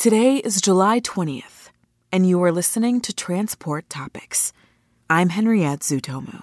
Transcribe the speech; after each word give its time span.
Today 0.00 0.36
is 0.36 0.62
July 0.62 1.00
20th, 1.00 1.68
and 2.10 2.26
you 2.26 2.42
are 2.42 2.50
listening 2.50 3.02
to 3.02 3.12
Transport 3.12 3.90
Topics. 3.90 4.54
I'm 5.10 5.28
Henriette 5.28 5.80
Zutomu. 5.80 6.40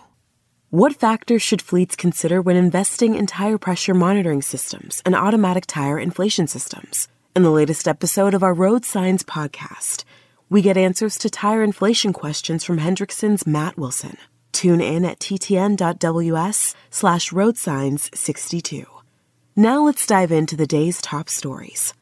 What 0.70 0.96
factors 0.96 1.42
should 1.42 1.64
fleets 1.64 1.96
consider 1.96 2.40
when 2.40 2.56
investing 2.56 3.16
in 3.16 3.26
tire 3.26 3.58
pressure 3.58 3.96
monitoring 3.96 4.44
systems 4.44 5.02
and 5.08 5.16
automatic 5.16 5.66
tire 5.66 5.98
inflation 5.98 6.46
systems? 6.46 7.08
In 7.36 7.42
the 7.42 7.50
latest 7.50 7.88
episode 7.88 8.36
of 8.36 8.44
our 8.44 8.54
Road 8.54 8.86
Signs 8.86 9.24
podcast, 9.24 10.04
we 10.52 10.62
get 10.62 10.78
answers 10.78 11.18
to 11.18 11.28
tire 11.28 11.64
inflation 11.64 12.14
questions 12.14 12.64
from 12.64 12.78
Hendrickson's 12.78 13.48
Matt 13.48 13.76
Wilson. 13.76 14.18
Tune 14.52 14.82
in 14.82 15.04
at 15.04 15.18
ttn.ws 15.18 16.76
slash 16.92 17.32
roadsigns62. 17.32 18.86
Now 19.56 19.84
let's 19.84 20.06
dive 20.06 20.32
into 20.32 20.56
the 20.56 20.68
day's 20.68 21.02
top 21.02 21.28
stories. 21.28 21.96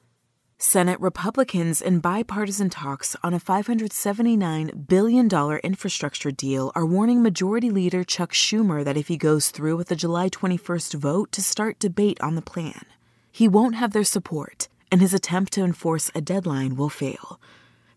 Senate 0.57 1.01
Republicans 1.01 1.81
in 1.81 1.99
bipartisan 1.99 2.69
talks 2.69 3.13
on 3.21 3.33
a 3.33 3.39
$579 3.41 4.87
billion 4.87 5.59
infrastructure 5.65 6.31
deal 6.31 6.71
are 6.73 6.85
warning 6.85 7.21
Majority 7.21 7.69
Leader 7.69 8.05
Chuck 8.05 8.31
Schumer 8.31 8.81
that 8.85 8.95
if 8.95 9.09
he 9.09 9.17
goes 9.17 9.49
through 9.49 9.75
with 9.75 9.89
the 9.89 9.97
July 9.97 10.29
21st 10.29 10.93
vote 10.93 11.33
to 11.33 11.41
start 11.41 11.77
debate 11.77 12.17
on 12.21 12.35
the 12.35 12.41
plan, 12.41 12.85
he 13.33 13.49
won't 13.49 13.75
have 13.75 13.91
their 13.91 14.05
support, 14.05 14.69
and 14.89 15.01
his 15.01 15.13
attempt 15.13 15.51
to 15.53 15.63
enforce 15.63 16.09
a 16.15 16.21
deadline 16.21 16.77
will 16.77 16.87
fail. 16.87 17.37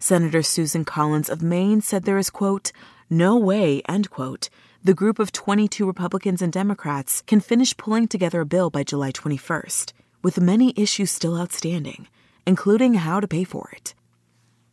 Senator 0.00 0.42
Susan 0.42 0.84
Collins 0.84 1.30
of 1.30 1.40
Maine 1.40 1.80
said 1.80 2.02
there 2.02 2.18
is, 2.18 2.28
quote, 2.28 2.72
no 3.08 3.36
way, 3.36 3.82
end 3.88 4.10
quote, 4.10 4.50
the 4.82 4.94
group 4.94 5.20
of 5.20 5.30
22 5.30 5.86
Republicans 5.86 6.42
and 6.42 6.52
Democrats 6.52 7.22
can 7.22 7.38
finish 7.38 7.76
pulling 7.76 8.08
together 8.08 8.40
a 8.40 8.46
bill 8.46 8.68
by 8.68 8.82
July 8.82 9.12
21st, 9.12 9.92
with 10.24 10.40
many 10.40 10.74
issues 10.76 11.12
still 11.12 11.38
outstanding 11.38 12.08
including 12.48 12.94
how 12.94 13.20
to 13.20 13.28
pay 13.28 13.44
for 13.44 13.68
it. 13.74 13.94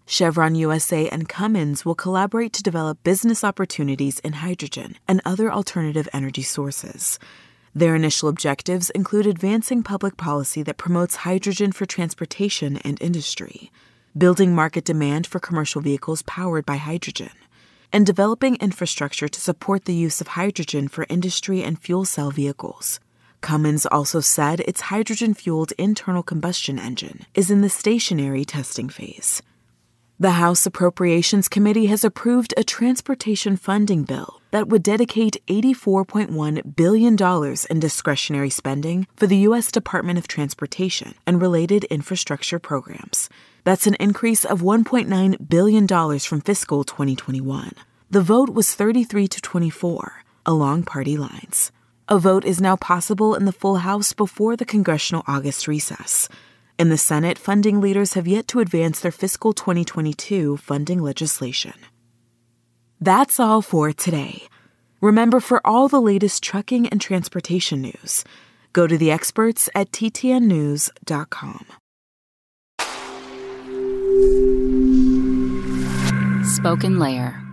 Chevron 0.05 0.55
USA 0.55 1.09
and 1.09 1.27
Cummins 1.27 1.83
will 1.83 1.93
collaborate 1.93 2.53
to 2.53 2.63
develop 2.63 3.03
business 3.03 3.43
opportunities 3.43 4.19
in 4.19 4.33
hydrogen 4.33 4.95
and 5.09 5.19
other 5.25 5.51
alternative 5.51 6.07
energy 6.13 6.41
sources. 6.41 7.19
Their 7.73 7.93
initial 7.93 8.29
objectives 8.29 8.91
include 8.91 9.27
advancing 9.27 9.83
public 9.83 10.15
policy 10.15 10.63
that 10.63 10.77
promotes 10.77 11.17
hydrogen 11.27 11.73
for 11.73 11.85
transportation 11.85 12.77
and 12.77 13.01
industry, 13.01 13.73
building 14.17 14.55
market 14.55 14.85
demand 14.85 15.27
for 15.27 15.41
commercial 15.41 15.81
vehicles 15.81 16.21
powered 16.21 16.65
by 16.65 16.77
hydrogen, 16.77 17.35
and 17.91 18.05
developing 18.05 18.55
infrastructure 18.55 19.27
to 19.27 19.41
support 19.41 19.83
the 19.83 19.93
use 19.93 20.21
of 20.21 20.27
hydrogen 20.39 20.87
for 20.87 21.05
industry 21.09 21.61
and 21.61 21.81
fuel 21.81 22.05
cell 22.05 22.31
vehicles. 22.31 23.01
Cummins 23.45 23.85
also 23.85 24.21
said 24.21 24.61
its 24.61 24.89
hydrogen 24.89 25.35
fueled 25.35 25.71
internal 25.77 26.23
combustion 26.23 26.79
engine 26.79 27.27
is 27.35 27.52
in 27.52 27.61
the 27.61 27.69
stationary 27.69 28.43
testing 28.43 28.89
phase. 28.89 29.43
The 30.19 30.31
House 30.31 30.65
Appropriations 30.65 31.47
Committee 31.47 31.85
has 31.85 32.03
approved 32.03 32.55
a 32.57 32.63
transportation 32.63 33.55
funding 33.55 34.02
bill 34.02 34.41
that 34.49 34.67
would 34.69 34.81
dedicate 34.81 35.45
$84.1 35.45 36.75
billion 36.75 37.15
in 37.70 37.80
discretionary 37.80 38.49
spending 38.49 39.05
for 39.15 39.27
the 39.27 39.45
U.S. 39.49 39.71
Department 39.71 40.17
of 40.17 40.27
Transportation 40.27 41.14
and 41.27 41.39
related 41.39 41.83
infrastructure 41.83 42.58
programs. 42.58 43.30
That's 43.64 43.86
an 43.86 43.95
increase 43.99 44.43
of 44.43 44.61
$1.9 44.61 45.47
billion 45.47 45.87
from 46.20 46.41
fiscal 46.41 46.83
2021. 46.83 47.73
The 48.09 48.21
vote 48.21 48.49
was 48.49 48.73
33 48.73 49.27
to 49.27 49.39
24, 49.39 50.23
along 50.47 50.86
party 50.86 51.15
lines. 51.15 51.71
A 52.08 52.20
vote 52.20 52.45
is 52.45 52.61
now 52.61 52.76
possible 52.76 53.33
in 53.33 53.45
the 53.45 53.52
full 53.52 53.77
House 53.77 54.14
before 54.14 54.55
the 54.55 54.66
congressional 54.66 55.23
August 55.26 55.67
recess. 55.67 56.30
In 56.77 56.89
the 56.89 56.99
Senate, 56.99 57.39
funding 57.39 57.82
leaders 57.82 58.14
have 58.14 58.27
yet 58.27 58.48
to 58.49 58.60
advance 58.60 58.99
their 58.99 59.11
fiscal 59.11 59.54
2022 59.54 60.58
funding 60.58 61.02
legislation. 61.02 61.73
That's 63.02 63.39
all 63.39 63.64
for 63.64 63.92
today. 63.92 64.44
Remember, 65.02 65.39
for 65.39 65.65
all 65.65 65.88
the 65.88 65.99
latest 65.99 66.44
trucking 66.44 66.88
and 66.89 67.02
transportation 67.02 67.82
news, 67.82 68.23
go 68.71 68.86
to 68.86 68.99
the 68.99 69.10
experts 69.10 69.67
at 69.73 69.92
ttnnews.com. 69.92 71.65
Spoken 76.44 76.99
Layer 76.99 77.45